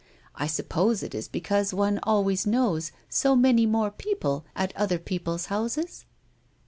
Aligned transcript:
I 0.33 0.47
suppose 0.47 1.03
it 1.03 1.13
is 1.13 1.27
because 1.27 1.75
one 1.75 1.99
always 2.01 2.47
knows 2.47 2.91
so 3.07 3.35
many 3.35 3.67
more 3.67 3.91
people* 3.91 4.43
at 4.55 4.75
other 4.75 4.97
people's 4.97 5.45
houses 5.45 6.05